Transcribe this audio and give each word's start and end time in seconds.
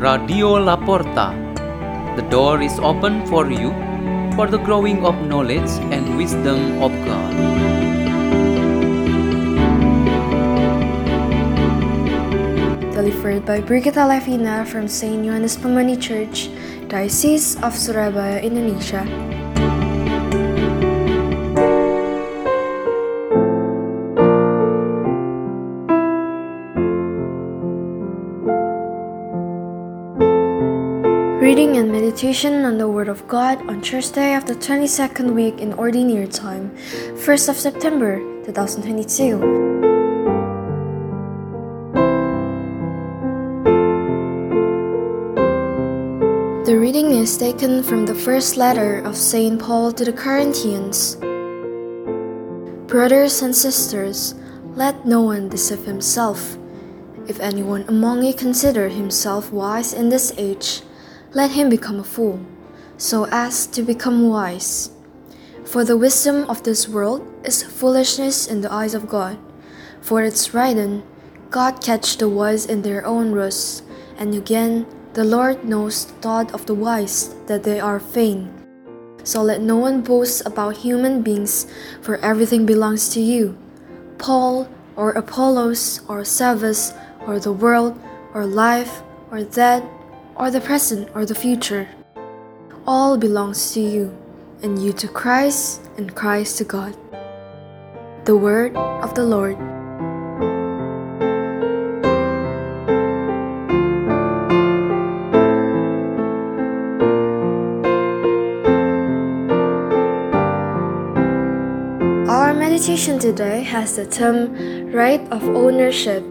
Radio 0.00 0.56
La 0.56 0.80
Porta. 0.80 1.36
The 2.16 2.24
door 2.32 2.62
is 2.62 2.80
open 2.80 3.20
for 3.26 3.52
you 3.52 3.68
for 4.32 4.48
the 4.48 4.56
growing 4.56 5.04
of 5.04 5.12
knowledge 5.28 5.68
and 5.92 6.16
wisdom 6.16 6.80
of 6.80 6.88
God. 7.04 7.32
Delivered 12.96 13.44
by 13.44 13.60
Brigitta 13.60 14.08
Levina 14.08 14.64
from 14.64 14.88
St. 14.88 15.20
Yohanes 15.20 15.60
Pemandi 15.60 16.00
Church, 16.00 16.48
Diocese 16.88 17.60
of 17.60 17.76
Surabaya, 17.76 18.40
Indonesia. 18.40 19.04
Reading 31.60 31.76
and 31.76 31.92
meditation 31.92 32.64
on 32.64 32.78
the 32.78 32.88
Word 32.88 33.08
of 33.08 33.28
God 33.28 33.60
on 33.68 33.82
Thursday 33.82 34.34
of 34.34 34.46
the 34.46 34.54
22nd 34.54 35.34
week 35.34 35.60
in 35.60 35.74
Ordinary 35.74 36.26
Time, 36.26 36.74
1st 37.20 37.50
of 37.50 37.56
September 37.56 38.16
2022. 38.48 39.36
The 46.64 46.78
reading 46.80 47.10
is 47.10 47.36
taken 47.36 47.82
from 47.82 48.06
the 48.06 48.14
first 48.14 48.56
letter 48.56 49.00
of 49.04 49.14
St. 49.14 49.60
Paul 49.60 49.92
to 49.92 50.04
the 50.06 50.14
Corinthians. 50.14 51.16
Brothers 52.88 53.42
and 53.42 53.54
sisters, 53.54 54.34
let 54.76 55.04
no 55.04 55.20
one 55.20 55.50
deceive 55.50 55.84
himself. 55.84 56.56
If 57.28 57.38
anyone 57.38 57.84
among 57.86 58.24
you 58.24 58.32
consider 58.32 58.88
himself 58.88 59.52
wise 59.52 59.92
in 59.92 60.08
this 60.08 60.32
age, 60.38 60.80
let 61.32 61.52
him 61.52 61.68
become 61.68 62.00
a 62.00 62.04
fool, 62.04 62.40
so 62.96 63.26
as 63.30 63.66
to 63.68 63.82
become 63.82 64.28
wise. 64.28 64.90
For 65.64 65.84
the 65.84 65.96
wisdom 65.96 66.48
of 66.50 66.64
this 66.64 66.88
world 66.88 67.22
is 67.44 67.62
foolishness 67.62 68.48
in 68.48 68.60
the 68.60 68.72
eyes 68.72 68.94
of 68.94 69.08
God. 69.08 69.38
For 70.00 70.22
it's 70.22 70.52
written, 70.52 71.04
God 71.50 71.82
catch 71.82 72.16
the 72.16 72.28
wise 72.28 72.66
in 72.66 72.82
their 72.82 73.06
own 73.06 73.30
ruse, 73.30 73.82
and 74.18 74.34
again, 74.34 74.86
the 75.14 75.24
Lord 75.24 75.64
knows 75.64 76.06
the 76.06 76.12
thought 76.14 76.52
of 76.52 76.66
the 76.66 76.74
wise, 76.74 77.34
that 77.46 77.62
they 77.62 77.78
are 77.78 77.98
vain. 77.98 78.50
So 79.22 79.42
let 79.42 79.60
no 79.60 79.76
one 79.76 80.00
boast 80.00 80.46
about 80.46 80.78
human 80.78 81.22
beings, 81.22 81.66
for 82.00 82.16
everything 82.18 82.66
belongs 82.66 83.10
to 83.10 83.20
you. 83.20 83.56
Paul, 84.18 84.68
or 84.96 85.12
Apollos, 85.12 86.00
or 86.08 86.24
Cephas, 86.24 86.92
or 87.26 87.38
the 87.38 87.52
world, 87.52 88.00
or 88.34 88.46
life, 88.46 89.02
or 89.30 89.42
death, 89.42 89.84
or 90.40 90.50
the 90.50 90.60
present, 90.60 91.06
or 91.14 91.26
the 91.26 91.34
future. 91.34 91.86
All 92.86 93.18
belongs 93.18 93.72
to 93.74 93.80
you, 93.80 94.16
and 94.62 94.82
you 94.82 94.90
to 94.94 95.06
Christ, 95.06 95.82
and 95.98 96.16
Christ 96.16 96.56
to 96.56 96.64
God. 96.64 96.96
The 98.24 98.34
Word 98.34 98.74
of 98.74 99.14
the 99.14 99.22
Lord. 99.22 99.60
Our 112.30 112.54
meditation 112.54 113.18
today 113.18 113.62
has 113.64 113.96
the 113.96 114.06
term 114.06 114.90
right 114.90 115.20
of 115.30 115.44
ownership. 115.44 116.24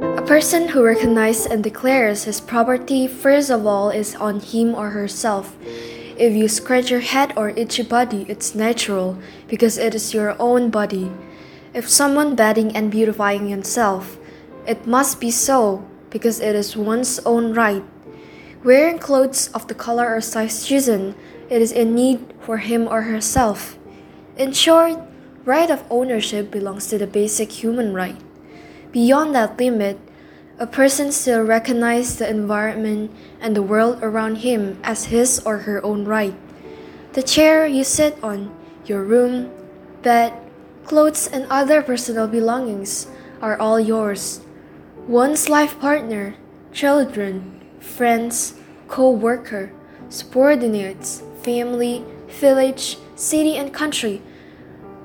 A 0.00 0.22
person 0.22 0.68
who 0.68 0.82
recognizes 0.82 1.44
and 1.44 1.62
declares 1.62 2.24
his 2.24 2.40
property 2.40 3.06
first 3.06 3.50
of 3.50 3.66
all 3.66 3.90
is 3.90 4.14
on 4.16 4.40
him 4.40 4.74
or 4.74 4.90
herself. 4.90 5.56
If 6.16 6.34
you 6.34 6.48
scratch 6.48 6.90
your 6.90 7.00
head 7.00 7.34
or 7.36 7.50
itch 7.50 7.76
your 7.76 7.86
body, 7.86 8.24
it's 8.28 8.54
natural 8.54 9.18
because 9.46 9.76
it 9.76 9.94
is 9.94 10.14
your 10.14 10.36
own 10.40 10.70
body. 10.70 11.12
If 11.74 11.88
someone 11.88 12.34
bathing 12.34 12.74
and 12.74 12.90
beautifying 12.90 13.48
himself, 13.48 14.18
it 14.66 14.86
must 14.86 15.20
be 15.20 15.30
so 15.30 15.86
because 16.08 16.40
it 16.40 16.54
is 16.54 16.76
one's 16.76 17.18
own 17.20 17.52
right. 17.52 17.84
Wearing 18.64 18.98
clothes 18.98 19.48
of 19.48 19.68
the 19.68 19.74
color 19.74 20.14
or 20.14 20.20
size 20.20 20.66
chosen, 20.66 21.14
it 21.50 21.60
is 21.60 21.72
in 21.72 21.94
need 21.94 22.32
for 22.40 22.58
him 22.58 22.88
or 22.88 23.02
herself. 23.02 23.78
In 24.36 24.52
short, 24.52 24.98
right 25.44 25.70
of 25.70 25.84
ownership 25.90 26.50
belongs 26.50 26.86
to 26.88 26.96
the 26.96 27.06
basic 27.06 27.52
human 27.52 27.92
right. 27.92 28.16
Beyond 28.92 29.34
that 29.36 29.58
limit, 29.58 29.98
a 30.58 30.66
person 30.66 31.12
still 31.12 31.42
recognizes 31.42 32.18
the 32.18 32.28
environment 32.28 33.12
and 33.40 33.54
the 33.54 33.62
world 33.62 34.00
around 34.02 34.36
him 34.36 34.80
as 34.82 35.06
his 35.06 35.40
or 35.46 35.58
her 35.58 35.84
own 35.84 36.04
right. 36.04 36.34
The 37.12 37.22
chair 37.22 37.66
you 37.66 37.84
sit 37.84 38.18
on, 38.22 38.50
your 38.84 39.04
room, 39.04 39.50
bed, 40.02 40.34
clothes, 40.84 41.28
and 41.28 41.46
other 41.48 41.82
personal 41.82 42.26
belongings 42.26 43.06
are 43.40 43.58
all 43.58 43.78
yours. 43.78 44.40
One's 45.06 45.48
life 45.48 45.78
partner, 45.78 46.34
children, 46.72 47.60
friends, 47.78 48.54
co 48.88 49.10
worker, 49.10 49.72
subordinates, 50.08 51.22
family, 51.42 52.04
village, 52.28 52.98
city, 53.14 53.56
and 53.56 53.72
country, 53.72 54.20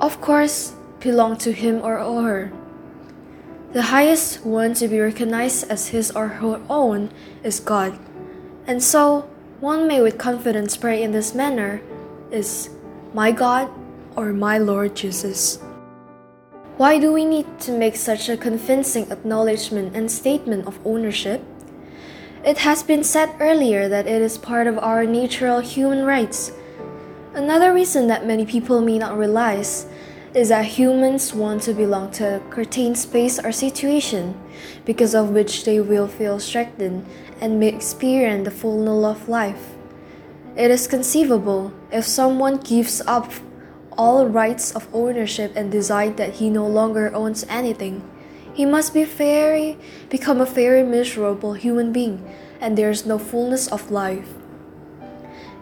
of 0.00 0.20
course, 0.20 0.74
belong 1.00 1.36
to 1.38 1.52
him 1.52 1.80
or 1.82 1.98
her. 1.98 2.52
The 3.72 3.92
highest 3.92 4.46
one 4.46 4.72
to 4.80 4.88
be 4.88 4.98
recognized 4.98 5.70
as 5.70 5.88
his 5.88 6.10
or 6.12 6.40
her 6.40 6.58
own 6.70 7.10
is 7.44 7.60
God. 7.60 7.98
And 8.66 8.82
so, 8.82 9.28
one 9.60 9.86
may 9.86 10.00
with 10.00 10.16
confidence 10.16 10.74
pray 10.74 11.02
in 11.02 11.12
this 11.12 11.34
manner 11.34 11.82
is, 12.30 12.70
My 13.12 13.30
God 13.30 13.68
or 14.16 14.32
my 14.32 14.56
Lord 14.56 14.96
Jesus. 14.96 15.58
Why 16.78 16.98
do 16.98 17.12
we 17.12 17.26
need 17.26 17.60
to 17.60 17.76
make 17.76 17.96
such 17.96 18.30
a 18.30 18.38
convincing 18.38 19.12
acknowledgement 19.12 19.94
and 19.94 20.10
statement 20.10 20.66
of 20.66 20.80
ownership? 20.86 21.44
It 22.46 22.58
has 22.64 22.82
been 22.82 23.04
said 23.04 23.34
earlier 23.38 23.86
that 23.86 24.06
it 24.06 24.22
is 24.22 24.38
part 24.38 24.66
of 24.66 24.78
our 24.78 25.04
natural 25.04 25.60
human 25.60 26.06
rights. 26.06 26.52
Another 27.34 27.74
reason 27.74 28.06
that 28.06 28.26
many 28.26 28.46
people 28.46 28.80
may 28.80 28.96
not 28.96 29.18
realize 29.18 29.86
is 30.34 30.50
that 30.50 30.64
humans 30.64 31.34
want 31.34 31.62
to 31.62 31.72
belong 31.72 32.10
to 32.10 32.36
a 32.36 32.54
certain 32.54 32.94
space 32.94 33.38
or 33.38 33.52
situation, 33.52 34.38
because 34.84 35.14
of 35.14 35.30
which 35.30 35.64
they 35.64 35.80
will 35.80 36.06
feel 36.06 36.38
strengthened 36.38 37.06
and 37.40 37.58
may 37.58 37.68
experience 37.68 38.44
the 38.44 38.50
fullness 38.50 39.22
of 39.22 39.28
life. 39.28 39.74
It 40.56 40.70
is 40.70 40.86
conceivable 40.86 41.72
if 41.90 42.04
someone 42.04 42.58
gives 42.58 43.00
up 43.06 43.32
all 43.96 44.26
rights 44.26 44.72
of 44.72 44.86
ownership 44.92 45.52
and 45.56 45.72
decide 45.72 46.16
that 46.16 46.34
he 46.34 46.50
no 46.50 46.66
longer 46.66 47.14
owns 47.14 47.44
anything. 47.48 48.02
He 48.54 48.66
must 48.66 48.92
be 48.92 49.04
very 49.04 49.78
become 50.10 50.40
a 50.40 50.46
very 50.46 50.82
miserable 50.82 51.54
human 51.54 51.92
being, 51.92 52.28
and 52.60 52.76
there 52.76 52.90
is 52.90 53.06
no 53.06 53.18
fullness 53.18 53.68
of 53.68 53.90
life. 53.90 54.28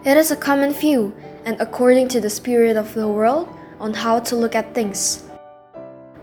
It 0.03 0.17
is 0.17 0.31
a 0.31 0.35
common 0.35 0.73
view, 0.73 1.13
and 1.45 1.59
according 1.59 2.09
to 2.09 2.21
the 2.21 2.29
spirit 2.29 2.75
of 2.75 2.93
the 2.93 3.07
world, 3.07 3.49
on 3.79 3.93
how 3.93 4.19
to 4.19 4.35
look 4.35 4.55
at 4.55 4.73
things. 4.73 5.23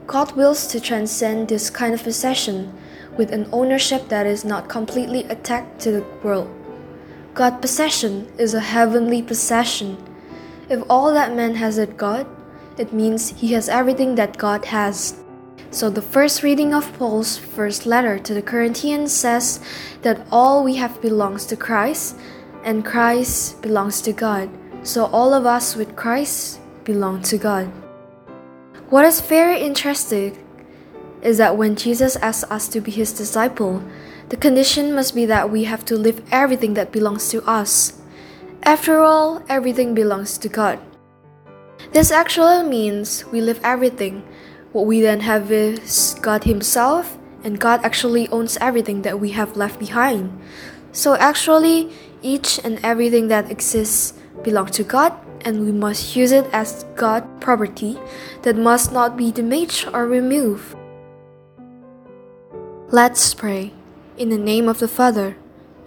God 0.07 0.33
wills 0.33 0.67
to 0.69 0.81
transcend 0.81 1.49
this 1.49 1.71
kind 1.71 1.95
of 1.95 2.03
possession 2.03 2.73
with 3.17 3.33
an 3.33 3.49
ownership 3.53 4.09
that 4.09 4.27
is 4.27 4.45
not 4.45 4.69
completely 4.69 5.25
attached 5.25 5.81
to 5.81 5.93
the 5.93 6.07
world. 6.23 6.51
God's 7.33 7.61
possession 7.61 8.31
is 8.39 8.55
a 8.55 8.61
heavenly 8.61 9.23
possession. 9.23 9.97
If 10.69 10.83
all 10.89 11.13
that 11.13 11.35
man 11.35 11.55
has 11.57 11.79
at 11.79 11.97
God, 11.97 12.27
it 12.79 12.93
means 12.93 13.31
he 13.31 13.53
has 13.53 13.69
everything 13.69 14.15
that 14.17 14.37
God 14.37 14.67
has. 14.67 15.17
So 15.71 15.91
the 15.91 16.03
first 16.03 16.43
reading 16.43 16.73
of 16.75 16.93
Paul's 16.99 17.37
first 17.37 17.87
letter 17.87 18.19
to 18.19 18.35
the 18.35 18.43
Corinthians 18.43 19.13
says 19.13 19.61
that 20.03 20.27
all 20.31 20.63
we 20.63 20.77
have 20.77 21.01
belongs 21.01 21.47
to 21.47 21.57
Christ 21.57 22.17
and 22.63 22.85
Christ 22.85 23.61
belongs 23.63 24.01
to 24.03 24.13
God. 24.13 24.49
So 24.83 25.07
all 25.07 25.35
of 25.35 25.47
us 25.47 25.75
with 25.77 25.97
Christ 25.97 26.61
belong 26.85 27.23
to 27.23 27.39
God. 27.39 27.67
What 28.91 29.05
is 29.05 29.21
very 29.21 29.61
interesting 29.61 30.39
is 31.23 31.39
that 31.39 31.57
when 31.57 31.75
Jesus 31.75 32.17
asks 32.17 32.45
us 32.51 32.69
to 32.69 32.81
be 32.81 32.91
his 32.91 33.13
disciple, 33.13 33.83
the 34.29 34.37
condition 34.37 34.95
must 34.95 35.15
be 35.15 35.27
that 35.27 35.51
we 35.51 35.65
have 35.65 35.85
to 35.87 35.97
leave 35.97 36.23
everything 36.31 36.75
that 36.75 36.93
belongs 36.93 37.29
to 37.31 37.43
us. 37.49 38.01
After 38.63 39.01
all, 39.01 39.43
everything 39.49 39.95
belongs 39.95 40.39
to 40.39 40.49
God. 40.49 40.79
This 41.93 42.11
actually 42.11 42.69
means 42.69 43.25
we 43.33 43.41
leave 43.41 43.61
everything. 43.65 44.25
What 44.73 44.87
we 44.87 45.01
then 45.01 45.21
have 45.21 45.51
is 45.51 46.17
God 46.21 46.45
Himself, 46.45 47.19
and 47.43 47.61
God 47.61 47.85
actually 47.85 48.29
owns 48.29 48.57
everything 48.61 49.03
that 49.03 49.21
we 49.21 49.31
have 49.31 49.57
left 49.57 49.79
behind. 49.79 50.33
So 50.93 51.15
actually, 51.15 51.93
each 52.23 52.59
and 52.65 52.81
everything 52.83 53.29
that 53.29 53.51
exists 53.51 54.15
belongs 54.43 54.73
to 54.73 54.85
God 54.85 55.13
and 55.45 55.65
we 55.65 55.73
must 55.73 56.17
use 56.17 56.33
it 56.33 56.47
as 56.53 56.85
God 56.97 57.23
property 57.41 57.99
that 58.43 58.57
must 58.57 58.93
not 58.93 59.17
be 59.17 59.31
damaged 59.31 59.89
or 59.93 60.07
removed. 60.07 60.75
Let's 62.89 63.35
pray. 63.35 63.73
In 64.17 64.29
the 64.31 64.39
name 64.39 64.69
of 64.69 64.79
the 64.79 64.89
Father, 64.89 65.37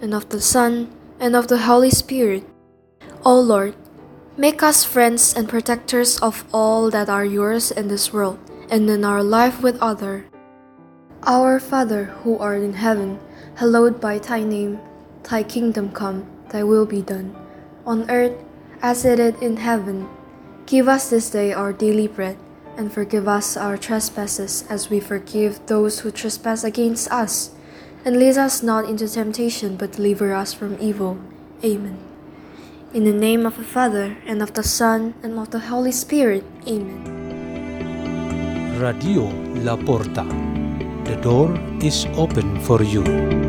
and 0.00 0.14
of 0.14 0.28
the 0.28 0.40
Son, 0.40 0.92
and 1.18 1.34
of 1.34 1.48
the 1.48 1.58
Holy 1.64 1.90
Spirit. 1.90 2.44
O 3.24 3.40
Lord, 3.40 3.74
make 4.36 4.62
us 4.62 4.84
friends 4.84 5.34
and 5.34 5.48
protectors 5.48 6.18
of 6.20 6.44
all 6.52 6.90
that 6.90 7.08
are 7.08 7.24
yours 7.24 7.70
in 7.70 7.88
this 7.88 8.12
world 8.12 8.38
and 8.70 8.88
in 8.88 9.04
our 9.04 9.22
life 9.22 9.62
with 9.62 9.80
other. 9.80 10.26
Our 11.24 11.58
Father 11.58 12.14
who 12.22 12.38
art 12.38 12.62
in 12.62 12.74
heaven, 12.74 13.18
hallowed 13.56 14.00
by 14.00 14.18
thy 14.18 14.44
name. 14.44 14.78
Thy 15.24 15.42
kingdom 15.42 15.90
come, 15.92 16.24
thy 16.50 16.62
will 16.62 16.86
be 16.86 17.02
done, 17.02 17.34
on 17.84 18.08
earth 18.08 18.36
as 18.82 19.04
it 19.04 19.18
is 19.18 19.34
in 19.40 19.56
heaven. 19.58 20.08
Give 20.66 20.88
us 20.88 21.10
this 21.10 21.30
day 21.30 21.52
our 21.52 21.72
daily 21.72 22.06
bread, 22.06 22.36
and 22.76 22.92
forgive 22.92 23.26
us 23.26 23.56
our 23.56 23.76
trespasses 23.76 24.64
as 24.68 24.90
we 24.90 25.00
forgive 25.00 25.64
those 25.66 26.00
who 26.00 26.10
trespass 26.10 26.64
against 26.64 27.10
us. 27.10 27.50
And 28.04 28.18
lead 28.18 28.38
us 28.38 28.62
not 28.62 28.84
into 28.84 29.08
temptation, 29.08 29.76
but 29.76 29.92
deliver 29.92 30.32
us 30.32 30.54
from 30.54 30.76
evil. 30.80 31.18
Amen. 31.64 31.98
In 32.94 33.04
the 33.04 33.12
name 33.12 33.44
of 33.44 33.56
the 33.56 33.64
Father, 33.64 34.16
and 34.24 34.40
of 34.42 34.54
the 34.54 34.62
Son, 34.62 35.14
and 35.22 35.38
of 35.38 35.50
the 35.50 35.58
Holy 35.58 35.92
Spirit. 35.92 36.44
Amen. 36.66 37.18
Radio 38.78 39.28
La 39.64 39.76
Porta. 39.76 40.24
The 41.04 41.16
door 41.20 41.58
is 41.82 42.06
open 42.16 42.60
for 42.60 42.82
you. 42.82 43.47